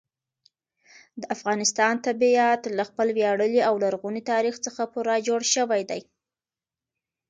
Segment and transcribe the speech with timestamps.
[1.21, 6.01] د افغانستان طبیعت له خپل ویاړلي او لرغوني تاریخ څخه پوره جوړ شوی دی.